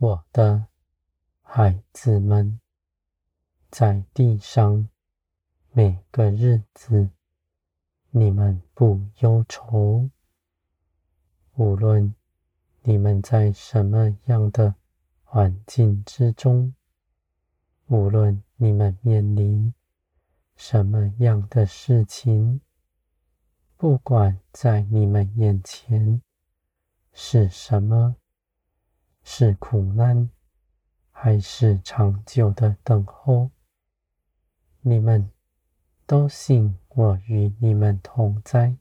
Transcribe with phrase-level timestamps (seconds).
[0.00, 0.68] 我的
[1.42, 2.60] 孩子们，
[3.68, 4.88] 在地上
[5.72, 7.10] 每个日子，
[8.10, 10.08] 你们不忧愁。
[11.54, 12.14] 无论
[12.82, 14.76] 你们在什么样的
[15.24, 16.72] 环境之中，
[17.88, 19.74] 无论你们面临
[20.54, 22.60] 什么样的事情，
[23.76, 26.22] 不管在你们眼前
[27.12, 28.14] 是什么，
[29.30, 30.30] 是苦难，
[31.12, 33.50] 还是长久的等候，
[34.80, 35.30] 你们
[36.06, 38.78] 都信我与你们同在。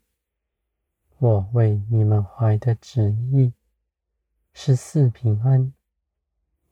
[1.17, 3.53] 我为你们怀的旨意
[4.53, 5.73] 是赐平安、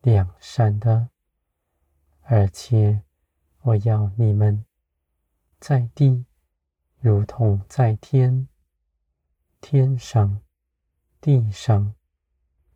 [0.00, 1.10] 两善的，
[2.22, 3.02] 而且
[3.60, 4.64] 我要你们
[5.60, 6.24] 在地，
[6.98, 8.48] 如同在天，
[9.60, 10.40] 天上、
[11.20, 11.94] 地上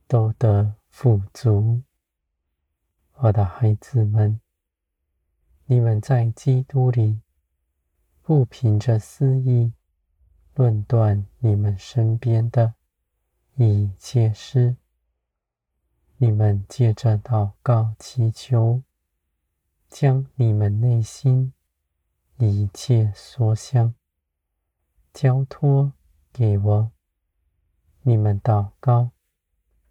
[0.06, 1.82] 都得富足。
[3.14, 4.40] 我的孩子们，
[5.66, 7.20] 你们在基督里，
[8.22, 9.72] 不凭着私意
[10.54, 12.74] 论断你们身边的
[13.56, 14.76] 一切事，
[16.16, 18.82] 你们借着祷告祈求，
[19.88, 21.52] 将你们内心
[22.38, 23.94] 一切所想，
[25.12, 25.92] 交托
[26.32, 26.92] 给我，
[28.02, 29.10] 你们祷告，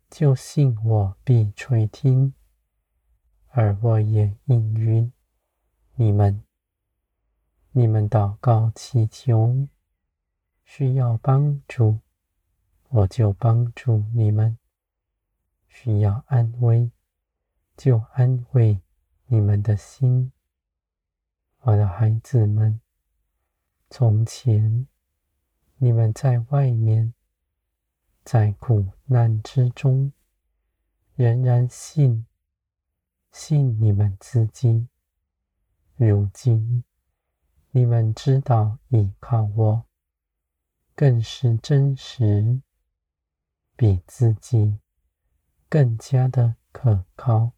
[0.10, 2.34] 就信我必垂听，
[3.50, 5.14] 而我也应允
[5.94, 6.44] 你们。
[7.72, 9.68] 你们祷告祈求，
[10.66, 12.00] 需要帮助，
[12.90, 14.58] 我就帮助你们；
[15.68, 16.92] 需要安慰，
[17.78, 18.82] 就安慰
[19.28, 20.32] 你们的心。
[21.60, 22.82] 我的孩子们，
[23.92, 24.88] 从前，
[25.78, 27.14] 你们在外面，
[28.32, 30.14] 在苦难之中，
[31.16, 32.28] 仍然信，
[33.32, 34.88] 信你们自己。
[35.96, 36.84] 如今，
[37.72, 39.84] 你们知道依靠我，
[40.94, 42.62] 更是真实，
[43.76, 44.78] 比自己
[45.68, 47.54] 更加的可靠。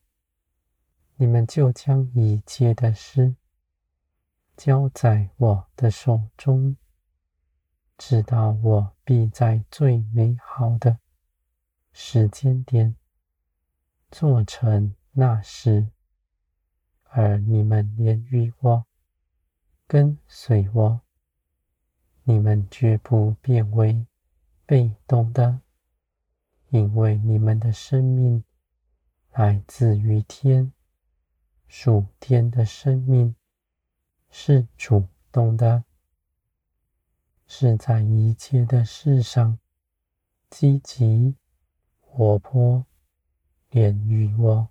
[1.17, 3.35] 你们就将一切的事
[4.55, 6.77] 交在我的手中。
[8.03, 10.97] 知道我必在最美好的
[11.93, 12.95] 时间点
[14.09, 15.85] 做成那时，
[17.03, 18.85] 而你们连于我，
[19.85, 21.01] 跟随我，
[22.23, 24.07] 你们绝不变为
[24.65, 25.61] 被动的，
[26.69, 28.43] 因为你们的生命
[29.29, 30.73] 来自于天，
[31.67, 33.35] 属天的生命
[34.31, 35.83] 是主动的。
[37.53, 39.59] 是在一切的事上
[40.49, 41.35] 积极、
[41.99, 42.85] 活泼，
[43.71, 44.69] 怜于我，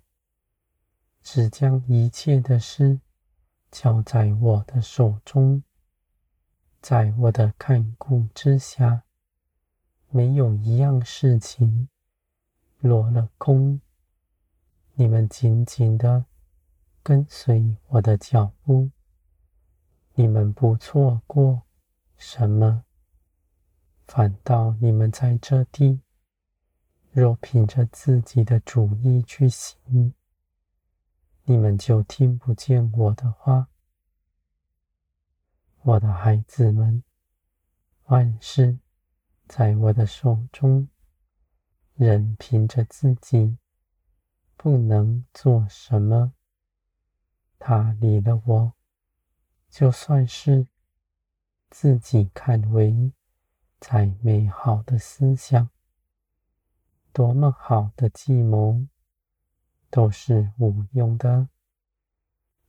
[1.21, 2.99] 只将一切的事
[3.69, 5.63] 交在我的手中，
[6.81, 9.03] 在我的看顾之下，
[10.09, 11.87] 没有一样事情
[12.79, 13.79] 落了空。
[14.95, 16.25] 你们紧紧的
[17.03, 18.89] 跟随我的脚步，
[20.15, 21.61] 你们不错过。
[22.23, 22.85] 什么？
[24.05, 26.01] 反倒你们在这地，
[27.09, 30.13] 若凭着自己的主意去行，
[31.45, 33.69] 你们就听不见我的话。
[35.81, 37.03] 我的孩子们，
[38.03, 38.77] 万事
[39.47, 40.87] 在我的手中，
[41.95, 43.57] 人凭着自己
[44.55, 46.33] 不能做什么。
[47.57, 48.73] 他离了我，
[49.71, 50.67] 就算是。
[51.71, 53.13] 自己看为
[53.79, 55.69] 再美好的思想，
[57.13, 58.85] 多么好的计谋，
[59.89, 61.47] 都是无用的，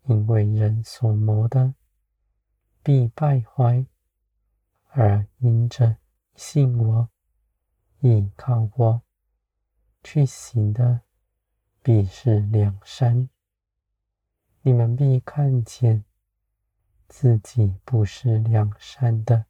[0.04, 1.74] 因为人所谋的
[2.82, 3.84] 必败坏，
[4.90, 5.96] 而因着
[6.36, 7.10] 信我、
[8.00, 9.02] 依靠我
[10.04, 11.00] 去行的，
[11.82, 13.28] 必是良善。
[14.62, 16.04] 你们必看见。
[17.14, 19.44] 自己不是良善的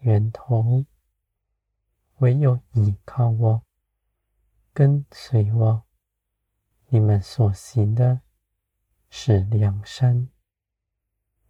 [0.00, 0.84] 源头，
[2.16, 3.62] 唯有依靠我，
[4.72, 5.84] 跟随我，
[6.88, 8.22] 你们所行的
[9.08, 10.28] 是良善。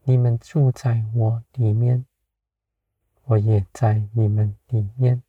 [0.02, 2.04] 你们住在我里面，
[3.24, 5.22] 我也在你们里面。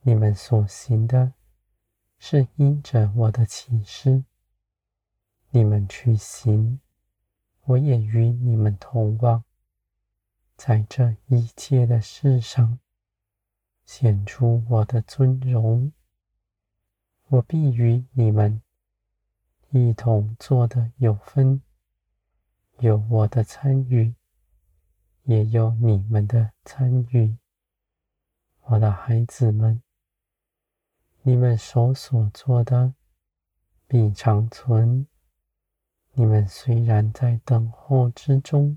[0.00, 1.34] 你们所行的
[2.18, 4.24] 是因着我的启示，
[5.50, 6.80] 你们去行。
[7.72, 9.44] 我也与你们同往，
[10.56, 12.78] 在这一切的事上
[13.86, 15.90] 显出我的尊荣。
[17.28, 18.60] 我必与你们
[19.70, 21.62] 一同做的有分，
[22.80, 24.14] 有我的参与，
[25.22, 27.38] 也有你们的参与。
[28.64, 29.82] 我的孩子们，
[31.22, 32.92] 你们手所做的
[33.86, 35.06] 必长存。
[36.14, 38.76] 你们虽然在等候之中，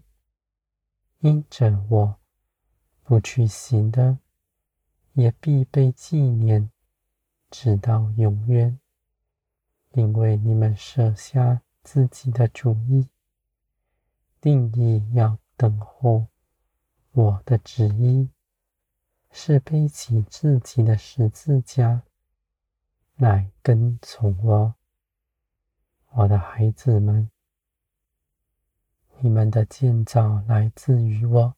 [1.19, 2.15] 因着我
[3.03, 4.19] 不去行的，
[5.13, 6.71] 也必被纪念，
[7.51, 8.79] 直到永远。
[9.91, 13.07] 因为你们舍下自己的主意，
[14.39, 16.27] 定意要等候
[17.11, 18.29] 我的旨意，
[19.31, 22.03] 是背起自己的十字架
[23.17, 24.75] 来跟从我。
[26.17, 27.29] 我的孩子们，
[29.19, 31.55] 你们的建造来自于我，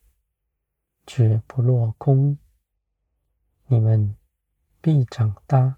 [1.06, 2.40] 绝不落空。
[3.68, 4.18] 你们
[4.82, 5.78] 必长大，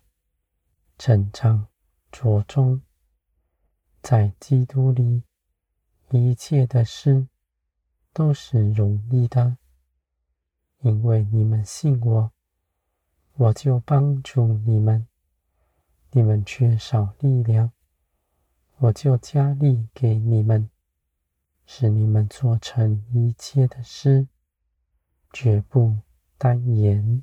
[0.97, 1.67] 成长。
[2.09, 2.81] 着重
[4.01, 5.23] 在基督里，
[6.09, 7.27] 一切的事
[8.13, 9.57] 都是容易的，
[10.79, 12.31] 因为你们信我，
[13.35, 15.05] 我就帮助你们；
[16.11, 17.71] 你们缺少力量，
[18.81, 20.69] 我就加力给你们，
[21.65, 24.27] 使你们做成一切的事，
[25.33, 25.97] 绝不
[26.37, 27.21] 单言。